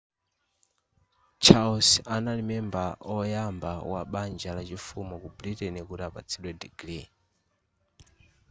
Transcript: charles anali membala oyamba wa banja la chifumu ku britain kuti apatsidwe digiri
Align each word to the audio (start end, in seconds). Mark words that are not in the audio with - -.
charles 1.43 1.89
anali 2.15 2.43
membala 2.49 2.93
oyamba 3.17 3.71
wa 3.91 4.01
banja 4.13 4.49
la 4.53 4.63
chifumu 4.69 5.15
ku 5.21 5.27
britain 5.37 5.75
kuti 5.87 6.03
apatsidwe 6.09 6.51
digiri 6.61 7.01